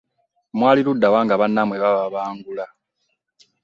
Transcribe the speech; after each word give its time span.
Mwali 0.57 0.81
ludda 0.85 1.07
wa 1.13 1.19
nga 1.25 1.39
bannammwe 1.39 1.75
bababangula? 1.83 2.65